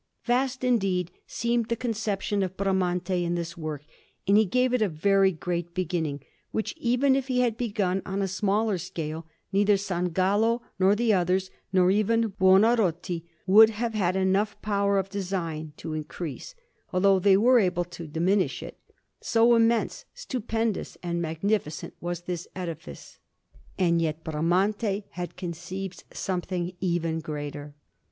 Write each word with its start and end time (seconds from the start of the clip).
Vast, 0.23 0.63
indeed, 0.63 1.11
seemed 1.27 1.67
the 1.69 1.75
conception 1.75 2.41
of 2.41 2.57
Bramante 2.57 3.23
in 3.23 3.35
this 3.35 3.55
work, 3.55 3.83
and 4.27 4.35
he 4.35 4.45
gave 4.45 4.73
it 4.73 4.81
a 4.81 4.89
very 4.89 5.31
great 5.31 5.75
beginning, 5.75 6.23
which, 6.49 6.73
even 6.77 7.15
if 7.15 7.27
he 7.27 7.41
had 7.41 7.55
begun 7.55 8.01
on 8.03 8.19
a 8.19 8.27
smaller 8.27 8.79
scale, 8.79 9.27
neither 9.53 9.77
San 9.77 10.05
Gallo 10.05 10.63
nor 10.79 10.95
the 10.95 11.13
others, 11.13 11.51
nor 11.71 11.91
even 11.91 12.31
Buonarroti, 12.39 13.25
would 13.45 13.69
have 13.69 13.93
had 13.93 14.15
enough 14.15 14.59
power 14.63 14.97
of 14.97 15.07
design 15.11 15.71
to 15.77 15.93
increase, 15.93 16.55
although 16.91 17.19
they 17.19 17.37
were 17.37 17.59
able 17.59 17.85
to 17.85 18.07
diminish 18.07 18.63
it; 18.63 18.79
so 19.19 19.53
immense, 19.53 20.05
stupendous, 20.15 20.97
and 21.03 21.21
magnificent 21.21 21.93
was 22.01 22.21
this 22.21 22.47
edifice, 22.55 23.19
and 23.77 24.01
yet 24.01 24.23
Bramante 24.23 25.03
had 25.11 25.37
conceived 25.37 26.05
something 26.11 26.73
even 26.79 27.19
greater. 27.19 27.75